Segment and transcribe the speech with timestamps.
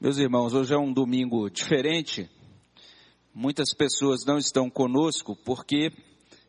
[0.00, 2.30] Meus irmãos, hoje é um domingo diferente.
[3.34, 5.90] Muitas pessoas não estão conosco porque,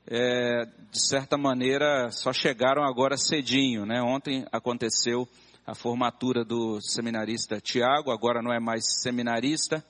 [0.06, 3.88] é, de certa maneira, só chegaram agora cedinho.
[3.88, 4.00] Né?
[4.04, 5.27] Ontem aconteceu
[5.66, 9.84] a formatura do seminarista Tiago, agora não é mais seminarista,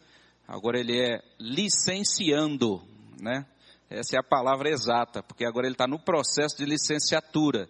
[0.48, 2.82] agora ele é licenciando.
[3.22, 3.46] Né?
[3.90, 7.68] Essa é a palavra exata, porque agora ele está no processo de licenciatura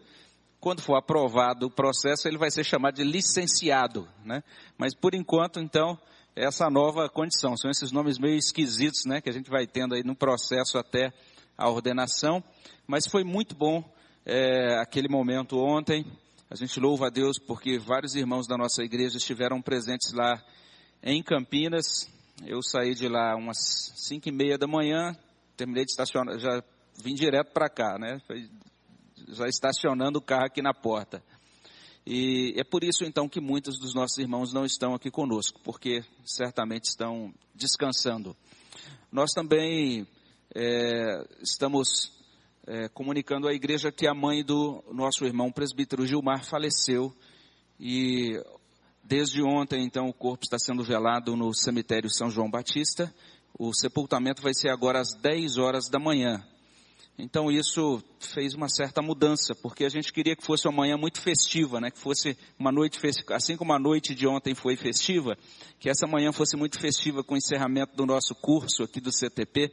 [0.59, 4.43] quando for aprovado o processo, ele vai ser chamado de licenciado, né?
[4.77, 5.97] Mas por enquanto, então,
[6.35, 7.55] é essa nova condição.
[7.55, 9.21] São esses nomes meio esquisitos, né?
[9.21, 11.13] Que a gente vai tendo aí no processo até
[11.57, 12.43] a ordenação.
[12.85, 13.83] Mas foi muito bom
[14.25, 16.05] é, aquele momento ontem.
[16.49, 20.41] A gente louva a Deus porque vários irmãos da nossa igreja estiveram presentes lá
[21.03, 22.09] em Campinas.
[22.45, 25.15] Eu saí de lá umas cinco e meia da manhã,
[25.55, 26.63] terminei de estacionar, já
[27.03, 28.19] vim direto para cá, né?
[28.25, 28.49] Foi
[29.29, 31.23] já estacionando o carro aqui na porta.
[32.05, 36.03] E é por isso então que muitos dos nossos irmãos não estão aqui conosco, porque
[36.25, 38.35] certamente estão descansando.
[39.11, 40.07] Nós também
[40.55, 42.11] é, estamos
[42.65, 47.13] é, comunicando à igreja que a mãe do nosso irmão presbítero Gilmar faleceu
[47.79, 48.41] e
[49.03, 53.13] desde ontem então o corpo está sendo velado no cemitério São João Batista.
[53.57, 56.43] O sepultamento vai ser agora às 10 horas da manhã.
[57.21, 61.19] Então isso fez uma certa mudança, porque a gente queria que fosse uma manhã muito
[61.19, 61.91] festiva, né?
[61.91, 65.37] Que fosse uma noite festiva, assim como a noite de ontem foi festiva,
[65.79, 69.69] que essa manhã fosse muito festiva com o encerramento do nosso curso aqui do CTP.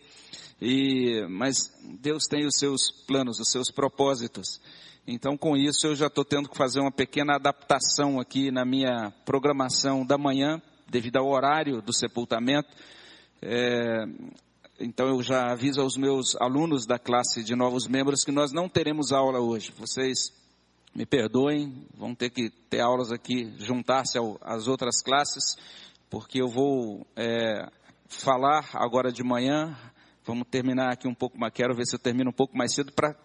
[0.61, 4.61] E mas Deus tem os seus planos, os seus propósitos.
[5.07, 9.13] Então com isso eu já estou tendo que fazer uma pequena adaptação aqui na minha
[9.25, 12.71] programação da manhã, devido ao horário do sepultamento.
[13.41, 14.05] É,
[14.79, 18.69] então eu já aviso aos meus alunos da classe de novos membros que nós não
[18.69, 19.73] teremos aula hoje.
[19.79, 20.33] Vocês
[20.95, 25.57] me perdoem, vão ter que ter aulas aqui, juntar-se às outras classes,
[26.11, 27.69] porque eu vou é,
[28.09, 29.77] falar agora de manhã.
[30.25, 32.93] Vamos terminar aqui um pouco mais, quero ver se eu termino um pouco mais cedo
[32.93, 33.17] para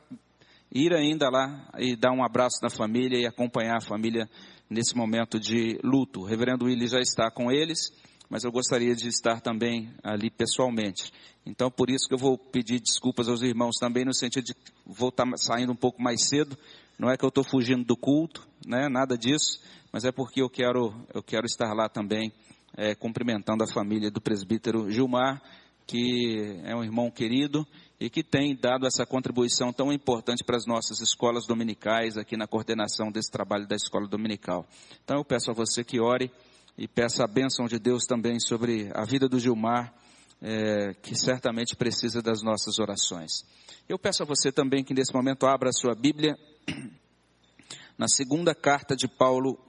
[0.74, 4.30] ir ainda lá e dar um abraço na família e acompanhar a família
[4.70, 6.22] nesse momento de luto.
[6.22, 7.92] O reverendo Willi já está com eles
[8.32, 11.12] mas eu gostaria de estar também ali pessoalmente.
[11.46, 14.56] Então, por isso que eu vou pedir desculpas aos irmãos também, no sentido de
[14.86, 16.58] vou estar saindo um pouco mais cedo.
[16.98, 18.88] Não é que eu estou fugindo do culto, né?
[18.88, 19.60] Nada disso,
[19.92, 22.32] mas é porque eu quero, eu quero estar lá também,
[22.78, 25.42] é, cumprimentando a família do presbítero Gilmar,
[25.86, 27.68] que é um irmão querido
[28.00, 32.48] e que tem dado essa contribuição tão importante para as nossas escolas dominicais aqui na
[32.48, 34.66] coordenação desse trabalho da escola dominical.
[35.04, 36.32] Então eu peço a você que ore
[36.78, 39.94] e peço a bênção de Deus também sobre a vida do Gilmar,
[40.42, 43.46] é, que certamente precisa das nossas orações.
[43.88, 46.36] Eu peço a você também que nesse momento abra a sua Bíblia
[47.98, 49.60] na segunda carta de Paulo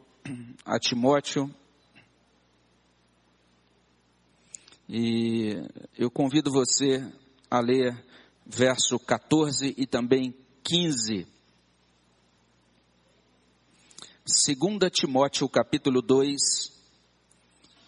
[0.65, 1.53] a Timóteo.
[4.89, 5.57] E
[5.99, 7.05] eu convido você
[7.51, 7.95] a ler
[8.47, 10.34] verso 14 e também
[10.65, 11.27] 15.
[14.25, 16.39] Segunda Timóteo capítulo 2,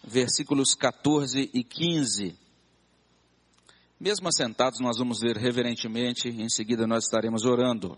[0.05, 2.37] versículos 14 e 15.
[3.99, 7.97] Mesmo assentados, nós vamos ler reverentemente, em seguida nós estaremos orando.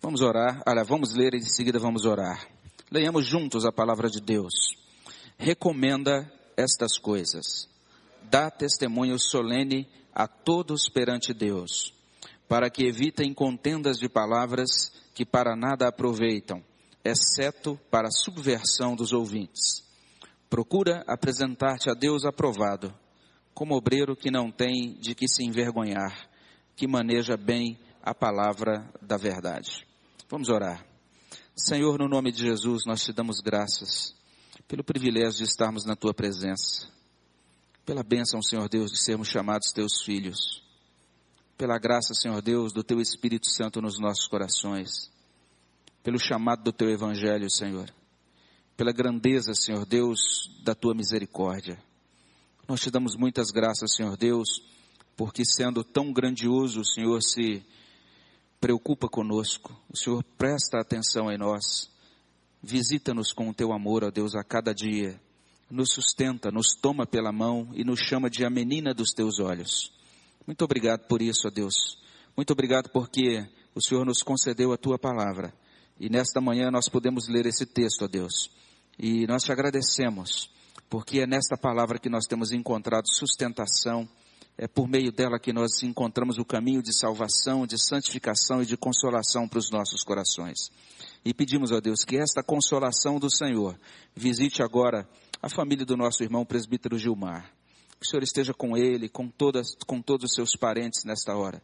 [0.00, 2.48] Vamos orar, olha, vamos ler e em seguida vamos orar.
[2.90, 4.54] Leiamos juntos a palavra de Deus.
[5.36, 7.68] Recomenda estas coisas.
[8.22, 11.92] Dá testemunho solene a todos perante Deus,
[12.48, 16.62] para que evitem contendas de palavras que para nada aproveitam,
[17.04, 19.84] exceto para a subversão dos ouvintes.
[20.48, 22.94] Procura apresentar-te a Deus aprovado,
[23.52, 26.28] como obreiro que não tem de que se envergonhar,
[26.76, 29.86] que maneja bem a palavra da verdade.
[30.28, 30.86] Vamos orar.
[31.56, 34.14] Senhor, no nome de Jesus, nós te damos graças
[34.68, 36.88] pelo privilégio de estarmos na tua presença,
[37.84, 40.65] pela bênção, Senhor Deus, de sermos chamados teus filhos
[41.56, 45.10] pela graça, Senhor Deus, do Teu Espírito Santo nos nossos corações,
[46.02, 47.90] pelo chamado do Teu Evangelho, Senhor,
[48.76, 50.18] pela grandeza, Senhor Deus,
[50.62, 51.78] da Tua misericórdia.
[52.68, 54.62] Nós te damos muitas graças, Senhor Deus,
[55.16, 57.64] porque sendo tão grandioso, o Senhor se
[58.60, 61.90] preocupa conosco, o Senhor presta atenção em nós,
[62.62, 65.18] visita-nos com o Teu amor, ó Deus, a cada dia,
[65.70, 69.95] nos sustenta, nos toma pela mão e nos chama de a menina dos Teus olhos.
[70.46, 71.98] Muito obrigado por isso, ó Deus.
[72.36, 73.44] Muito obrigado porque
[73.74, 75.52] o Senhor nos concedeu a tua palavra.
[75.98, 78.50] E nesta manhã nós podemos ler esse texto, ó Deus.
[78.98, 80.48] E nós te agradecemos,
[80.88, 84.08] porque é nesta palavra que nós temos encontrado sustentação,
[84.56, 88.76] é por meio dela que nós encontramos o caminho de salvação, de santificação e de
[88.76, 90.70] consolação para os nossos corações.
[91.24, 93.76] E pedimos a Deus que esta consolação do Senhor
[94.14, 95.08] visite agora
[95.42, 97.52] a família do nosso irmão presbítero Gilmar.
[97.98, 101.62] Que o Senhor esteja com ele, com, todas, com todos os seus parentes nesta hora.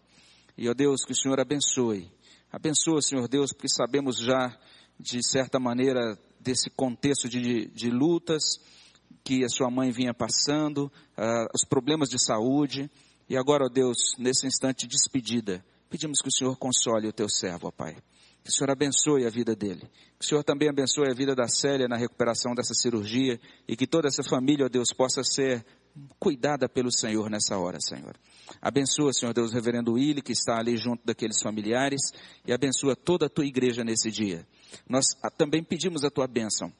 [0.56, 2.10] E, ó Deus, que o Senhor abençoe.
[2.50, 4.58] Abençoa, Senhor Deus, porque sabemos já,
[4.98, 8.42] de certa maneira, desse contexto de, de lutas
[9.24, 12.90] que a sua mãe vinha passando, uh, os problemas de saúde.
[13.28, 17.28] E agora, ó Deus, nesse instante de despedida, pedimos que o Senhor console o teu
[17.28, 17.96] servo, ó Pai.
[18.42, 19.88] Que o Senhor abençoe a vida dele.
[20.18, 23.86] Que o Senhor também abençoe a vida da Célia na recuperação dessa cirurgia e que
[23.86, 25.64] toda essa família, ó Deus, possa ser
[26.18, 28.16] cuidada pelo Senhor nessa hora, Senhor.
[28.60, 32.00] Abençoa, Senhor Deus, o reverendo Willi, que está ali junto daqueles familiares,
[32.46, 34.46] e abençoa toda a tua igreja nesse dia.
[34.88, 36.72] Nós ah, também pedimos a tua bênção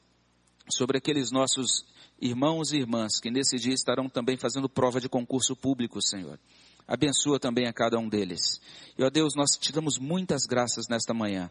[0.69, 1.85] sobre aqueles nossos
[2.21, 6.39] irmãos e irmãs que nesse dia estarão também fazendo prova de concurso público, Senhor.
[6.87, 8.59] Abençoa também a cada um deles.
[8.97, 11.49] E ó Deus, nós te damos muitas graças nesta manhã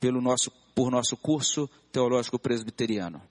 [0.00, 3.22] pelo nosso, por nosso curso teológico presbiteriano.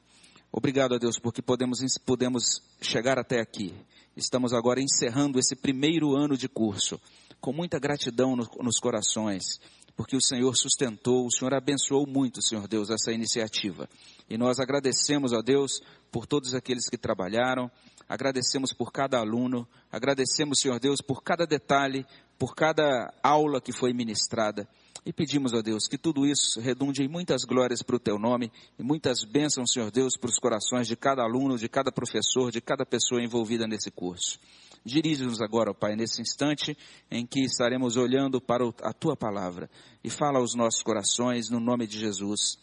[0.53, 3.73] Obrigado a Deus porque podemos, podemos chegar até aqui.
[4.17, 6.99] Estamos agora encerrando esse primeiro ano de curso
[7.39, 9.61] com muita gratidão no, nos corações,
[9.95, 13.89] porque o Senhor sustentou, o Senhor abençoou muito, Senhor Deus, essa iniciativa.
[14.29, 15.81] E nós agradecemos a Deus
[16.11, 17.71] por todos aqueles que trabalharam,
[18.09, 22.05] agradecemos por cada aluno, agradecemos, Senhor Deus, por cada detalhe,
[22.37, 24.67] por cada aula que foi ministrada.
[25.03, 28.51] E pedimos a Deus que tudo isso redunde em muitas glórias para o teu nome
[28.77, 32.61] e muitas bênçãos, Senhor Deus, para os corações de cada aluno, de cada professor, de
[32.61, 34.39] cada pessoa envolvida nesse curso.
[34.85, 36.77] Dirige-nos agora, Pai, nesse instante
[37.09, 39.69] em que estaremos olhando para a tua palavra
[40.03, 42.59] e fala aos nossos corações no nome de Jesus.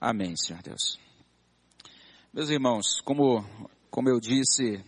[0.00, 0.98] Amém, Senhor Deus.
[2.32, 3.44] Meus irmãos, como,
[3.90, 4.82] como eu disse,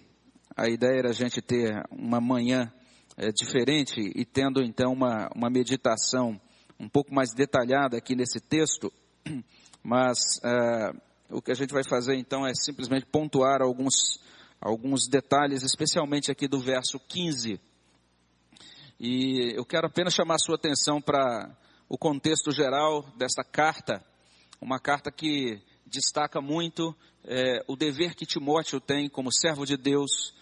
[0.57, 2.73] a ideia era a gente ter uma manhã
[3.17, 6.41] é, diferente e tendo então uma, uma meditação
[6.79, 8.93] um pouco mais detalhada aqui nesse texto,
[9.83, 10.93] mas é,
[11.31, 14.21] o que a gente vai fazer então é simplesmente pontuar alguns,
[14.61, 17.61] alguns detalhes, especialmente aqui do verso 15.
[19.01, 21.57] E eu quero apenas chamar a sua atenção para
[21.89, 24.05] o contexto geral desta carta,
[24.61, 26.95] uma carta que destaca muito
[27.25, 30.35] é, o dever que Timóteo tem como servo de Deus,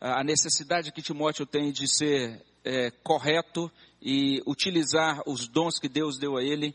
[0.00, 3.70] a necessidade que Timóteo tem de ser é, correto
[4.00, 6.74] e utilizar os dons que Deus deu a ele,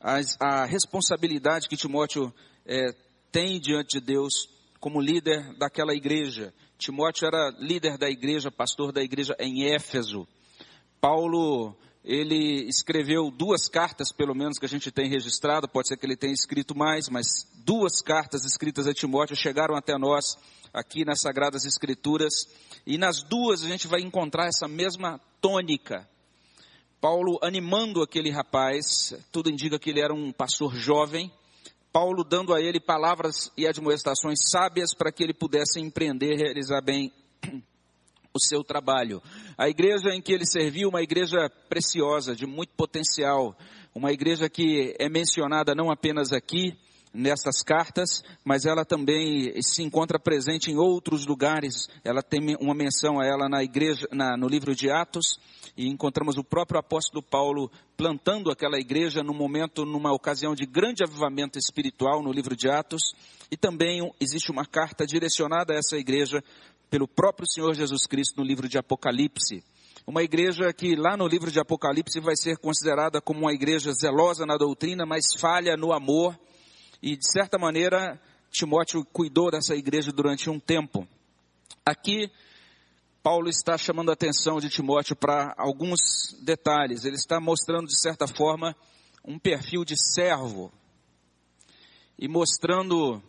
[0.00, 2.32] as, a responsabilidade que Timóteo
[2.66, 2.92] é,
[3.32, 4.32] tem diante de Deus
[4.80, 6.52] como líder daquela igreja.
[6.78, 10.26] Timóteo era líder da igreja, pastor da igreja em Éfeso.
[11.00, 11.76] Paulo,
[12.08, 16.16] ele escreveu duas cartas, pelo menos que a gente tem registrado, pode ser que ele
[16.16, 20.38] tenha escrito mais, mas duas cartas escritas a Timóteo chegaram até nós
[20.72, 22.32] aqui nas Sagradas Escrituras,
[22.86, 26.08] e nas duas a gente vai encontrar essa mesma tônica.
[26.98, 31.30] Paulo animando aquele rapaz, tudo indica que ele era um pastor jovem,
[31.92, 37.12] Paulo dando a ele palavras e admoestações sábias para que ele pudesse empreender, realizar bem
[38.38, 39.22] o seu trabalho.
[39.56, 43.56] A igreja em que ele serviu, uma igreja preciosa, de muito potencial,
[43.94, 46.76] uma igreja que é mencionada não apenas aqui,
[47.12, 51.88] nestas cartas, mas ela também se encontra presente em outros lugares.
[52.04, 55.38] Ela tem uma menção a ela na igreja, na, no livro de Atos,
[55.76, 61.02] e encontramos o próprio apóstolo Paulo plantando aquela igreja num momento, numa ocasião de grande
[61.02, 63.14] avivamento espiritual no livro de Atos,
[63.50, 66.42] e também existe uma carta direcionada a essa igreja
[66.90, 69.62] pelo próprio Senhor Jesus Cristo no livro de Apocalipse.
[70.06, 74.46] Uma igreja que lá no livro de Apocalipse vai ser considerada como uma igreja zelosa
[74.46, 76.38] na doutrina, mas falha no amor
[77.02, 81.06] e, de certa maneira, Timóteo cuidou dessa igreja durante um tempo.
[81.84, 82.30] Aqui,
[83.22, 86.00] Paulo está chamando a atenção de Timóteo para alguns
[86.42, 87.04] detalhes.
[87.04, 88.74] Ele está mostrando, de certa forma,
[89.24, 90.72] um perfil de servo
[92.18, 93.22] e mostrando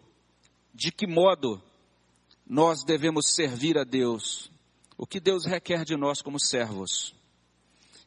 [0.73, 1.61] de que modo
[2.49, 4.51] nós devemos servir a Deus,
[4.97, 7.13] o que Deus requer de nós como servos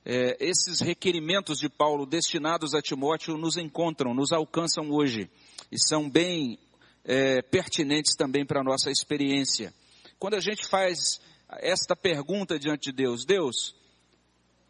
[0.04, 5.30] é, esses requerimentos de Paulo destinados a Timóteo nos encontram, nos alcançam hoje
[5.70, 6.58] e são bem
[7.04, 9.72] é, pertinentes também para a nossa experiência.
[10.18, 13.74] Quando a gente faz esta pergunta diante de Deus, Deus,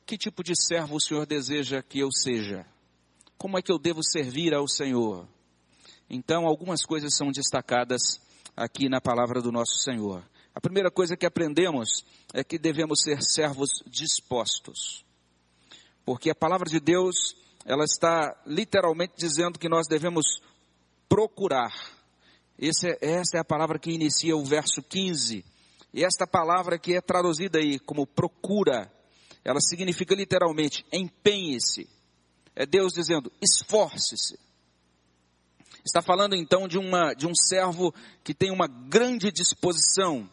[0.04, 2.66] que tipo de servo o Senhor deseja que eu seja?
[3.38, 5.26] Como é que eu devo servir ao Senhor?
[6.08, 8.20] Então, algumas coisas são destacadas
[8.56, 10.23] aqui na palavra do nosso Senhor.
[10.54, 12.04] A primeira coisa que aprendemos
[12.35, 15.04] é que devemos ser servos dispostos
[16.04, 20.40] porque a palavra de Deus, ela está literalmente dizendo que nós devemos
[21.09, 21.73] procurar.
[22.59, 22.68] É,
[23.00, 25.44] essa é a palavra que inicia o verso 15.
[25.94, 28.90] E esta palavra que é traduzida aí como procura,
[29.44, 31.88] ela significa literalmente empenhe-se.
[32.54, 34.38] É Deus dizendo esforce-se.
[35.84, 40.28] Está falando então de, uma, de um servo que tem uma grande disposição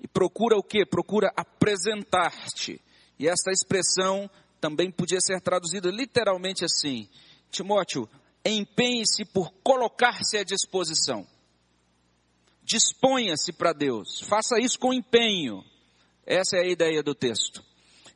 [0.00, 0.84] e procura o que?
[0.84, 2.80] Procura apresentar-te.
[3.18, 7.08] E esta expressão também podia ser traduzida literalmente assim:
[7.50, 8.08] Timóteo,
[8.44, 11.26] empenhe-se por colocar-se à disposição.
[12.64, 14.20] Disponha-se para Deus.
[14.22, 15.64] Faça isso com empenho.
[16.24, 17.62] Essa é a ideia do texto.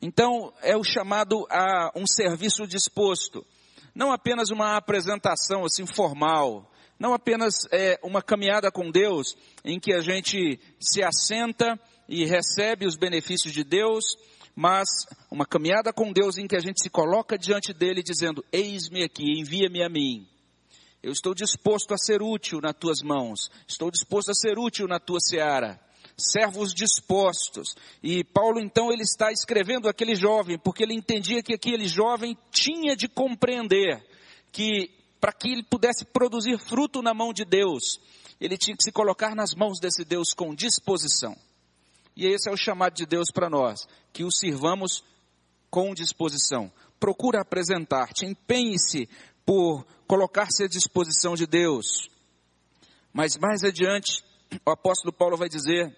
[0.01, 3.45] Então, é o chamado a um serviço disposto.
[3.97, 9.35] Não apenas uma apresentação assim formal, não apenas é, uma caminhada com Deus
[9.65, 14.05] em que a gente se assenta e recebe os benefícios de Deus,
[14.55, 14.87] mas
[15.31, 19.41] uma caminhada com Deus em que a gente se coloca diante dele dizendo: Eis-me aqui,
[19.41, 20.29] envia-me a mim.
[21.03, 25.01] Eu estou disposto a ser útil nas tuas mãos, estou disposto a ser útil na
[25.01, 25.81] tua seara.
[26.19, 27.75] Servos dispostos.
[28.03, 32.97] E Paulo então ele está escrevendo aquele jovem, porque ele entendia que aquele jovem tinha
[32.97, 34.03] de compreender
[34.51, 38.01] que para que ele pudesse produzir fruto na mão de Deus,
[38.41, 41.37] ele tinha que se colocar nas mãos desse Deus com disposição.
[42.17, 45.05] E esse é o chamado de Deus para nós, que o sirvamos
[45.71, 46.73] com disposição.
[46.99, 49.09] Procura apresentar-te, empenhe-se
[49.45, 52.09] por colocar-se à disposição de Deus.
[53.13, 54.25] Mas mais adiante,
[54.65, 55.95] o apóstolo Paulo vai dizer,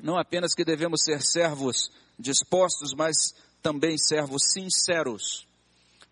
[0.00, 3.14] não apenas que devemos ser servos dispostos, mas
[3.62, 5.46] também servos sinceros.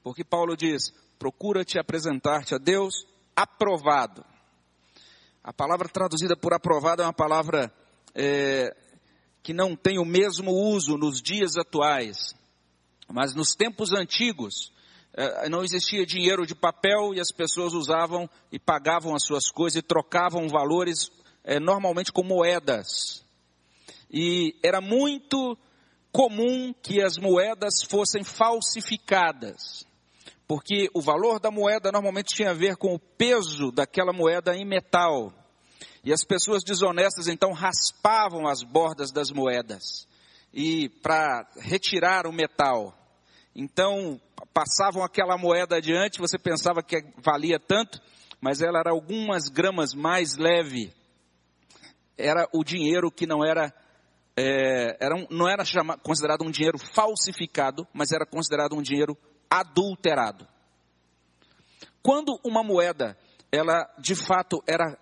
[0.03, 4.25] Porque Paulo diz: procura te apresentar-te a Deus aprovado.
[5.43, 7.73] A palavra traduzida por aprovado é uma palavra
[8.15, 8.75] é,
[9.43, 12.35] que não tem o mesmo uso nos dias atuais,
[13.09, 14.73] mas nos tempos antigos,
[15.15, 19.77] é, não existia dinheiro de papel e as pessoas usavam e pagavam as suas coisas
[19.77, 21.11] e trocavam valores
[21.43, 23.25] é, normalmente com moedas.
[24.13, 25.57] E era muito
[26.13, 29.87] comum que as moedas fossem falsificadas,
[30.49, 34.67] porque o valor da moeda normalmente tinha a ver com o peso daquela moeda em
[34.67, 35.33] metal.
[36.03, 40.09] E as pessoas desonestas então raspavam as bordas das moedas
[40.53, 42.95] e para retirar o metal.
[43.55, 44.21] Então,
[44.53, 48.01] passavam aquela moeda adiante, você pensava que valia tanto,
[48.41, 50.93] mas ela era algumas gramas mais leve.
[52.17, 53.73] Era o dinheiro que não era,
[54.41, 55.63] é, era um, não era
[56.03, 59.17] considerado um dinheiro falsificado, mas era considerado um dinheiro
[59.51, 60.49] adulterado.
[62.03, 63.19] Quando uma moeda,
[63.53, 64.99] ela de fato era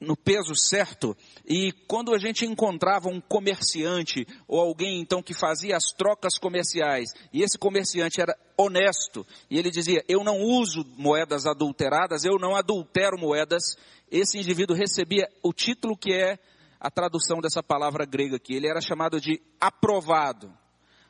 [0.00, 1.14] no peso certo,
[1.46, 7.10] e quando a gente encontrava um comerciante ou alguém então que fazia as trocas comerciais,
[7.30, 12.56] e esse comerciante era honesto, e ele dizia: "Eu não uso moedas adulteradas, eu não
[12.56, 13.76] adultero moedas",
[14.10, 16.38] esse indivíduo recebia o título que é
[16.80, 18.54] a tradução dessa palavra grega aqui.
[18.54, 20.50] Ele era chamado de aprovado.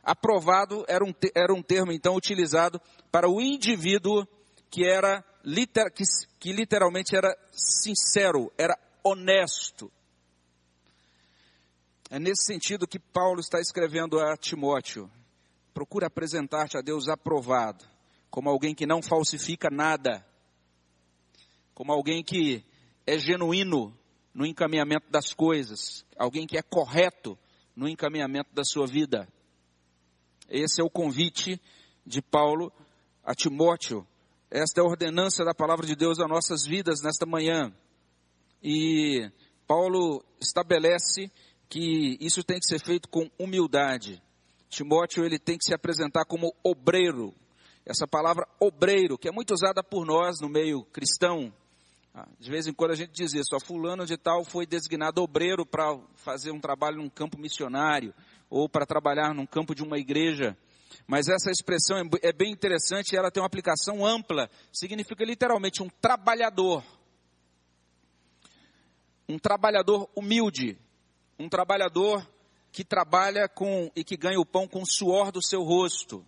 [0.02, 2.80] Aprovado era um, era um termo então utilizado
[3.12, 4.26] para o indivíduo
[4.68, 6.02] que era liter, que,
[6.40, 9.90] que literalmente era sincero, era honesto.
[12.10, 15.08] É nesse sentido que Paulo está escrevendo a Timóteo.
[15.72, 17.84] Procura apresentar-te a Deus aprovado,
[18.28, 20.26] como alguém que não falsifica nada,
[21.72, 22.64] como alguém que
[23.06, 23.96] é genuíno
[24.32, 27.38] no encaminhamento das coisas, alguém que é correto
[27.74, 29.28] no encaminhamento da sua vida.
[30.48, 31.60] Esse é o convite
[32.06, 32.72] de Paulo
[33.24, 34.06] a Timóteo
[34.50, 37.72] esta é a ordenança da palavra de Deus às nossas vidas nesta manhã.
[38.60, 39.30] E
[39.64, 41.30] Paulo estabelece
[41.68, 44.20] que isso tem que ser feito com humildade.
[44.68, 47.32] Timóteo ele tem que se apresentar como obreiro.
[47.86, 51.54] Essa palavra obreiro, que é muito usada por nós no meio cristão.
[52.12, 55.22] Ah, de vez em quando a gente diz isso, a fulano de tal foi designado
[55.22, 58.12] obreiro para fazer um trabalho num campo missionário
[58.48, 60.56] ou para trabalhar num campo de uma igreja.
[61.06, 64.50] Mas essa expressão é, é bem interessante e ela tem uma aplicação ampla.
[64.72, 66.84] Significa literalmente um trabalhador.
[69.28, 70.76] Um trabalhador humilde.
[71.38, 72.28] Um trabalhador
[72.72, 76.24] que trabalha com e que ganha o pão com o suor do seu rosto.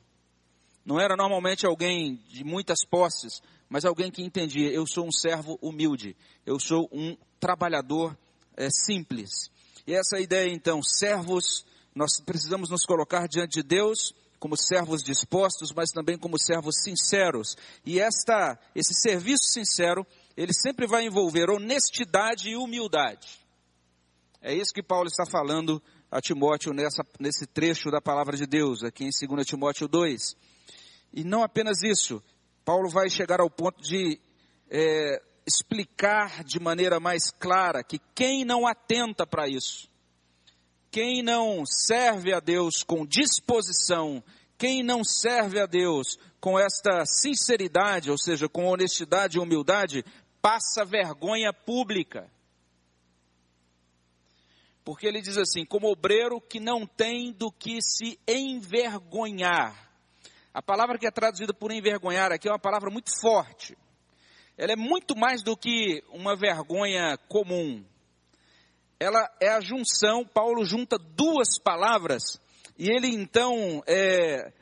[0.85, 5.59] Não era normalmente alguém de muitas posses, mas alguém que entendia: eu sou um servo
[5.63, 8.17] humilde, eu sou um trabalhador
[8.57, 9.51] é, simples.
[9.87, 15.73] E essa ideia, então, servos, nós precisamos nos colocar diante de Deus como servos dispostos,
[15.73, 17.57] mas também como servos sinceros.
[17.87, 20.05] E esta, esse serviço sincero,
[20.37, 23.39] ele sempre vai envolver honestidade e humildade.
[24.41, 28.83] É isso que Paulo está falando a Timóteo nessa, nesse trecho da palavra de Deus,
[28.83, 30.37] aqui em 2 Timóteo 2.
[31.13, 32.23] E não apenas isso,
[32.65, 34.21] Paulo vai chegar ao ponto de
[34.71, 39.89] é, explicar de maneira mais clara que quem não atenta para isso,
[40.91, 44.23] quem não serve a Deus com disposição,
[44.57, 50.05] quem não serve a Deus com esta sinceridade, ou seja, com honestidade e humildade,
[50.41, 52.31] passa vergonha pública.
[54.85, 59.92] Porque ele diz assim: como obreiro que não tem do que se envergonhar.
[60.55, 63.77] A palavra que é traduzida por envergonhar aqui é uma palavra muito forte.
[64.57, 67.83] Ela é muito mais do que uma vergonha comum.
[69.01, 72.23] Ela é a junção, Paulo junta duas palavras,
[72.79, 74.53] e ele então é,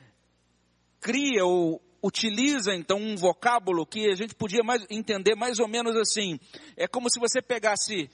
[1.00, 5.96] cria ou utiliza então um vocábulo que a gente podia mais, entender mais ou menos
[5.96, 6.38] assim.
[6.76, 8.08] É como se você pegasse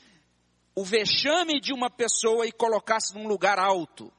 [0.74, 4.12] o vexame de uma pessoa e colocasse num lugar alto.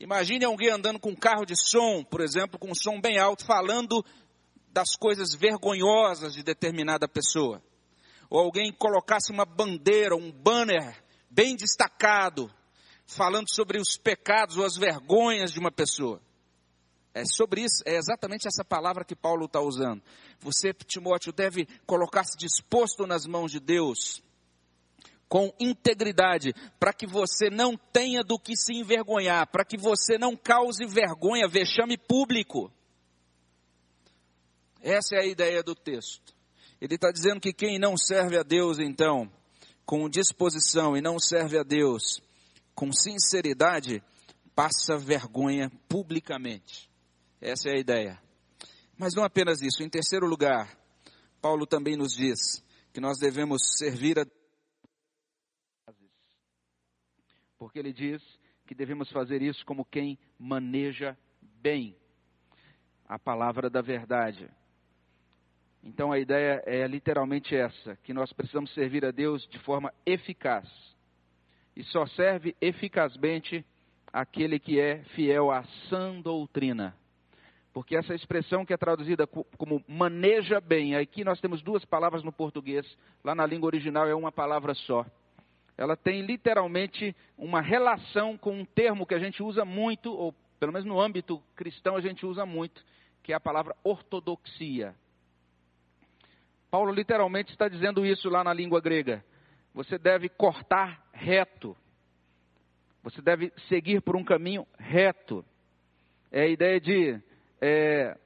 [0.00, 3.44] Imagine alguém andando com um carro de som, por exemplo, com um som bem alto,
[3.44, 4.02] falando
[4.72, 7.62] das coisas vergonhosas de determinada pessoa.
[8.30, 12.50] Ou alguém colocasse uma bandeira, um banner bem destacado,
[13.04, 16.18] falando sobre os pecados ou as vergonhas de uma pessoa.
[17.12, 20.02] É sobre isso, é exatamente essa palavra que Paulo está usando.
[20.38, 24.22] Você, Timóteo, deve colocar-se disposto nas mãos de Deus,
[25.30, 30.36] com integridade, para que você não tenha do que se envergonhar, para que você não
[30.36, 32.68] cause vergonha, vexame público.
[34.82, 36.34] Essa é a ideia do texto.
[36.80, 39.30] Ele está dizendo que quem não serve a Deus, então,
[39.86, 42.20] com disposição e não serve a Deus
[42.74, 44.02] com sinceridade,
[44.52, 46.90] passa vergonha publicamente.
[47.40, 48.20] Essa é a ideia.
[48.98, 49.84] Mas não apenas isso.
[49.84, 50.76] Em terceiro lugar,
[51.40, 54.26] Paulo também nos diz que nós devemos servir a
[57.60, 58.22] porque ele diz
[58.66, 61.16] que devemos fazer isso como quem maneja
[61.60, 61.94] bem
[63.06, 64.48] a palavra da verdade.
[65.84, 70.66] Então a ideia é literalmente essa, que nós precisamos servir a Deus de forma eficaz.
[71.76, 73.62] E só serve eficazmente
[74.10, 76.96] aquele que é fiel à sã doutrina.
[77.74, 82.32] Porque essa expressão que é traduzida como maneja bem, aqui nós temos duas palavras no
[82.32, 82.86] português,
[83.22, 85.04] lá na língua original é uma palavra só.
[85.76, 90.72] Ela tem literalmente uma relação com um termo que a gente usa muito, ou pelo
[90.72, 92.84] menos no âmbito cristão a gente usa muito,
[93.22, 94.94] que é a palavra ortodoxia.
[96.70, 99.24] Paulo literalmente está dizendo isso lá na língua grega.
[99.74, 101.76] Você deve cortar reto.
[103.02, 105.44] Você deve seguir por um caminho reto.
[106.30, 107.20] É a ideia de
[107.60, 108.16] é,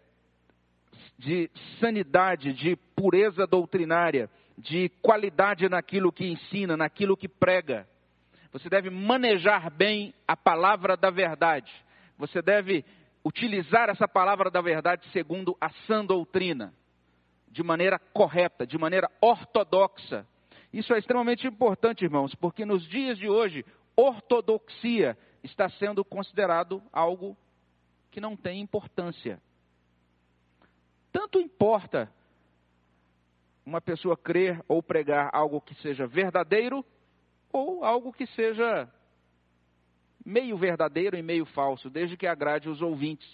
[1.18, 7.88] de sanidade, de pureza doutrinária, de qualidade naquilo que ensina, naquilo que prega.
[8.52, 11.72] Você deve manejar bem a palavra da verdade.
[12.16, 12.84] Você deve
[13.24, 16.72] utilizar essa palavra da verdade segundo a sã doutrina,
[17.48, 20.26] de maneira correta, de maneira ortodoxa.
[20.72, 23.64] Isso é extremamente importante, irmãos, porque nos dias de hoje,
[23.96, 27.36] ortodoxia está sendo considerado algo
[28.10, 29.40] que não tem importância.
[31.12, 32.12] Tanto importa
[33.64, 36.84] uma pessoa crer ou pregar algo que seja verdadeiro
[37.52, 38.88] ou algo que seja
[40.24, 43.28] meio verdadeiro e meio falso, desde que agrade os ouvintes.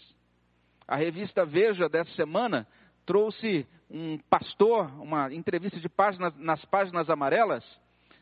[0.87, 2.67] A revista Veja dessa semana
[3.07, 7.65] trouxe um pastor, uma entrevista de páginas, nas páginas amarelas,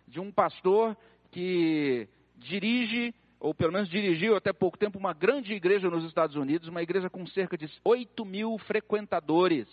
[0.07, 0.97] de um pastor
[1.31, 6.69] que dirige ou pelo menos dirigiu até pouco tempo, uma grande igreja nos Estados Unidos,
[6.69, 9.69] uma igreja com cerca de 8 mil frequentadores.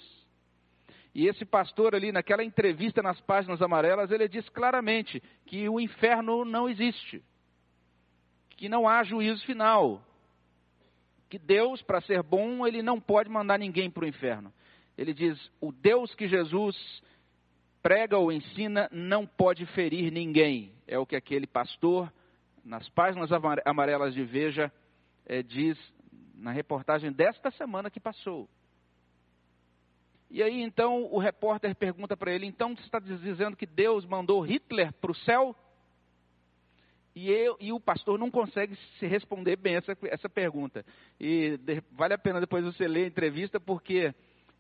[1.16, 6.44] E esse pastor ali, naquela entrevista nas páginas amarelas, ele diz claramente que o inferno
[6.44, 7.24] não existe,
[8.50, 10.04] que não há juízo final,
[11.30, 14.54] que Deus, para ser bom, ele não pode mandar ninguém para o inferno.
[14.98, 16.76] Ele diz: o Deus que Jesus
[17.82, 20.74] prega ou ensina não pode ferir ninguém.
[20.86, 22.12] É o que aquele pastor
[22.64, 23.30] nas páginas
[23.64, 24.70] amarelas de Veja,
[25.26, 25.78] é, diz
[26.34, 28.50] na reportagem desta semana que passou.
[30.36, 34.42] E aí então o repórter pergunta para ele: então você está dizendo que Deus mandou
[34.42, 35.56] Hitler para o céu?
[37.16, 40.86] E, eu, e, o pastor não consegue se responder bem essa, essa pergunta.
[41.18, 44.14] E de, vale a pena depois você ler a entrevista, porque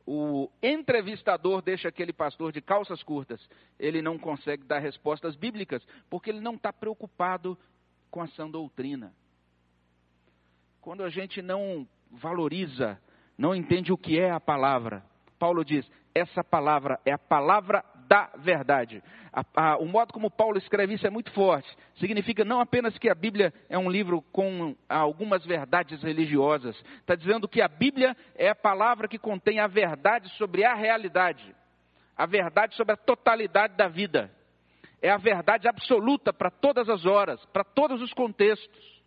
[0.07, 3.45] o entrevistador deixa aquele pastor de calças curtas.
[3.77, 7.57] Ele não consegue dar respostas bíblicas, porque ele não está preocupado
[8.09, 9.13] com a sã doutrina.
[10.79, 12.97] Quando a gente não valoriza,
[13.37, 15.03] não entende o que é a palavra,
[15.45, 19.03] Paulo diz: essa palavra é a palavra da verdade.
[19.31, 21.69] A, a, o modo como Paulo escreve isso é muito forte.
[21.99, 26.75] Significa não apenas que a Bíblia é um livro com algumas verdades religiosas.
[26.97, 31.55] Está dizendo que a Bíblia é a palavra que contém a verdade sobre a realidade,
[32.17, 34.31] a verdade sobre a totalidade da vida.
[34.99, 39.03] é a verdade absoluta para todas as horas, para todos os contextos.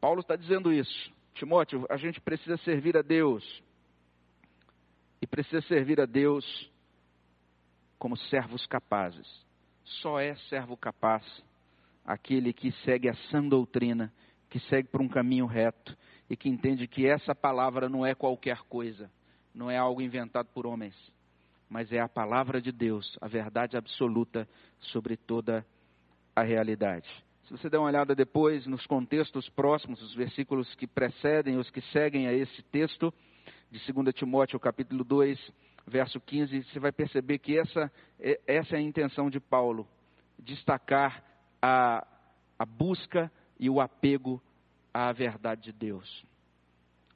[0.00, 1.19] Paulo está dizendo isso.
[1.40, 3.62] Timóteo, a gente precisa servir a Deus.
[5.22, 6.44] E precisa servir a Deus
[7.98, 9.26] como servos capazes.
[10.02, 11.24] Só é servo capaz
[12.04, 14.12] aquele que segue a sã doutrina,
[14.50, 15.96] que segue por um caminho reto
[16.28, 19.10] e que entende que essa palavra não é qualquer coisa,
[19.54, 20.94] não é algo inventado por homens,
[21.70, 24.46] mas é a palavra de Deus, a verdade absoluta
[24.78, 25.64] sobre toda
[26.36, 27.08] a realidade.
[27.50, 31.80] Se você der uma olhada depois nos contextos próximos, os versículos que precedem, os que
[31.80, 33.12] seguem a esse texto,
[33.72, 35.52] de 2 Timóteo, capítulo 2,
[35.84, 39.84] verso 15, você vai perceber que essa, é, essa é a intenção de Paulo,
[40.38, 41.24] destacar
[41.60, 42.06] a,
[42.56, 44.40] a busca e o apego
[44.94, 46.24] à verdade de Deus.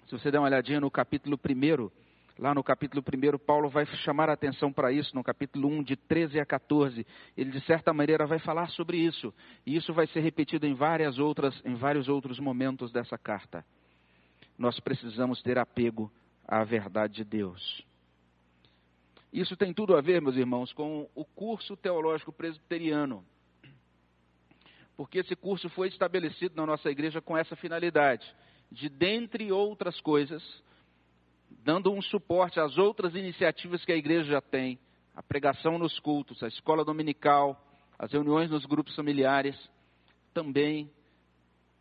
[0.09, 1.91] Se você der uma olhadinha no capítulo 1,
[2.39, 5.97] lá no capítulo 1, Paulo vai chamar a atenção para isso, no capítulo 1, de
[5.97, 7.07] 13 a 14.
[7.37, 9.33] Ele, de certa maneira, vai falar sobre isso.
[9.65, 13.65] E isso vai ser repetido em, várias outras, em vários outros momentos dessa carta.
[14.59, 16.13] Nós precisamos ter apego
[16.47, 17.85] à verdade de Deus.
[19.33, 23.25] Isso tem tudo a ver, meus irmãos, com o curso teológico presbiteriano.
[24.97, 28.25] Porque esse curso foi estabelecido na nossa igreja com essa finalidade,
[28.71, 30.41] de dentre outras coisas,
[31.65, 34.79] dando um suporte às outras iniciativas que a igreja já tem,
[35.17, 37.59] a pregação nos cultos, a escola dominical,
[37.99, 39.57] as reuniões nos grupos familiares,
[40.35, 40.91] também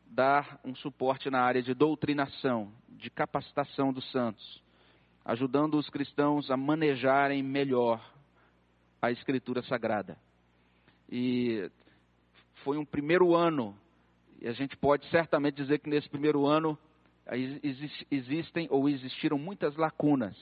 [0.05, 4.63] dar um suporte na área de doutrinação, de capacitação dos santos,
[5.25, 8.01] ajudando os cristãos a manejarem melhor
[9.01, 10.17] a Escritura Sagrada.
[11.09, 11.69] E
[12.63, 13.75] foi um primeiro ano,
[14.39, 16.77] e a gente pode certamente dizer que nesse primeiro ano
[18.11, 20.35] existem ou existiram muitas lacunas.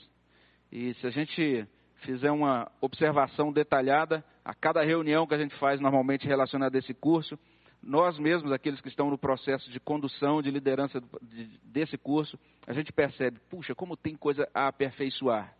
[0.72, 1.68] E se a gente
[1.98, 6.94] fizer uma observação detalhada, a cada reunião que a gente faz normalmente relacionada a esse
[6.94, 7.38] curso,
[7.82, 11.02] nós mesmos, aqueles que estão no processo de condução, de liderança
[11.64, 15.56] desse curso, a gente percebe, puxa, como tem coisa a aperfeiçoar.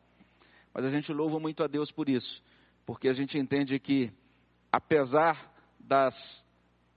[0.74, 2.44] Mas a gente louva muito a Deus por isso,
[2.86, 4.12] porque a gente entende que,
[4.72, 6.16] apesar das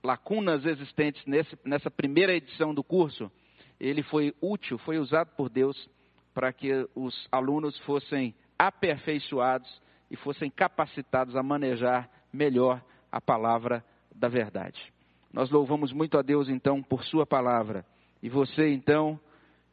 [0.03, 3.31] lacunas existentes nesse, nessa primeira edição do curso,
[3.79, 5.89] ele foi útil, foi usado por Deus
[6.33, 13.83] para que os alunos fossem aperfeiçoados e fossem capacitados a manejar melhor a palavra
[14.13, 14.93] da verdade.
[15.31, 17.85] Nós louvamos muito a Deus então por Sua palavra.
[18.21, 19.19] E você então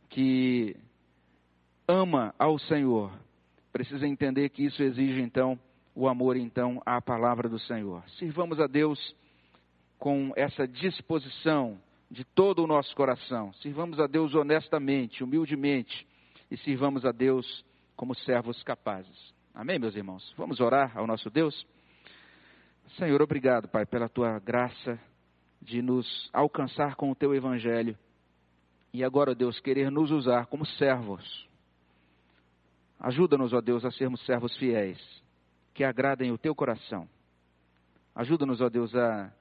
[0.08, 0.76] que
[1.86, 3.12] ama ao Senhor,
[3.72, 5.58] precisa entender que isso exige então
[5.94, 8.02] o amor então à palavra do Senhor.
[8.18, 9.14] Sirvamos a Deus
[9.98, 11.78] com essa disposição
[12.12, 13.54] de todo o nosso coração.
[13.54, 16.06] Sirvamos a Deus honestamente, humildemente
[16.50, 17.64] e sirvamos a Deus
[17.96, 19.34] como servos capazes.
[19.54, 20.30] Amém, meus irmãos?
[20.36, 21.66] Vamos orar ao nosso Deus?
[22.98, 25.00] Senhor, obrigado, Pai, pela tua graça
[25.62, 27.96] de nos alcançar com o teu evangelho.
[28.92, 31.48] E agora, Deus, querer nos usar como servos.
[33.00, 35.00] Ajuda-nos, ó Deus, a sermos servos fiéis,
[35.72, 37.08] que agradem o teu coração.
[38.14, 39.32] Ajuda-nos, ó Deus, a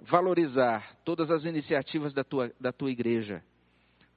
[0.00, 3.42] valorizar todas as iniciativas da tua, da tua igreja,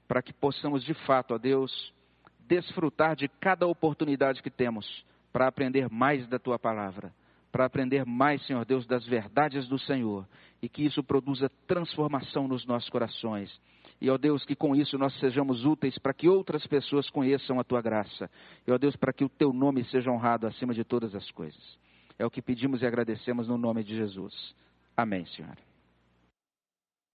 [0.08, 1.94] para que possamos de fato, ó Deus,
[2.48, 7.14] desfrutar de cada oportunidade que temos para aprender mais da tua palavra,
[7.52, 10.28] para aprender mais, Senhor Deus, das verdades do Senhor
[10.62, 13.52] e que isso produza transformação nos nossos corações.
[14.00, 17.64] E, ó Deus, que com isso nós sejamos úteis para que outras pessoas conheçam a
[17.64, 18.30] tua graça.
[18.68, 21.80] E, ó Deus, para que o teu nome seja honrado acima de todas as coisas.
[22.18, 24.56] É o que pedimos e agradecemos no nome de Jesus.
[24.96, 25.56] Amém, Senhor.